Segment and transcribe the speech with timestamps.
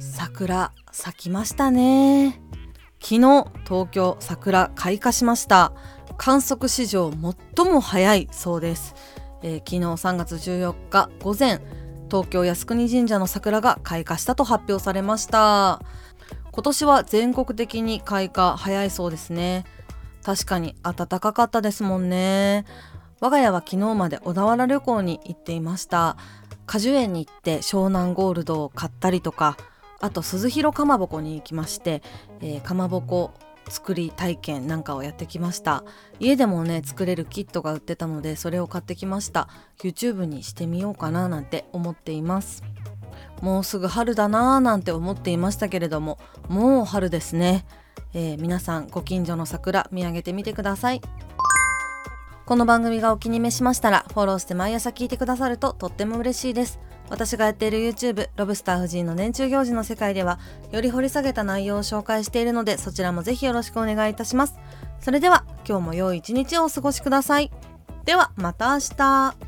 [0.00, 2.40] 桜咲きましたね。
[3.00, 5.72] 昨日東京桜開花しました。
[6.16, 7.12] 観測史上
[7.56, 8.96] 最も早いそうです、
[9.42, 11.60] えー、昨日3月14日午前
[12.10, 15.80] 東京靖国神社の桜が開花したと発表されました。
[16.50, 19.64] 今年は全国的に開花早いそうですね。
[20.24, 22.64] 確かに暖かかったですもんね。
[23.20, 26.16] 我が家は昨日まで小田原旅行に行っていました。
[26.66, 29.56] 果樹園に行って湘南ゴールドを買ったりとか
[30.00, 32.02] あと鈴広かまぼこに行きまして、
[32.40, 33.32] えー、かまぼこ
[33.68, 35.84] 作り体験なんかをやってきました。
[36.20, 39.48] 家でもね作れるキットが売ってたのでそれを買ってきました。
[39.78, 42.62] YouTube にしてみようかななんて思っています。
[43.42, 46.18] もうすぐ春だなーなんて思っていましたけれども
[46.48, 47.66] もう春ですね、
[48.14, 51.02] えー、皆さんご近所の桜見上げてみてください。
[52.48, 56.80] この番組がお気に召しましたらフォローして毎朝聞いてくださるととっても嬉しいです。
[57.10, 60.38] 私がやっている YouTube ロブスター夫人の年中行事の世界では
[60.72, 64.54] より掘り下げた内容を紹介しているのでそちらもぜひよろしくお願いいたします。
[64.98, 67.52] それでは今日も良い一日をお過ごしください。
[68.06, 69.47] ではまた明日。